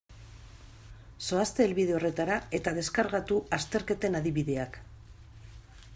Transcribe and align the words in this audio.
Zoazte 1.25 1.61
helbide 1.67 1.95
horretara 1.97 2.39
eta 2.61 2.75
deskargatu 2.79 3.37
azterketen 3.59 4.21
adibideak. 4.21 4.85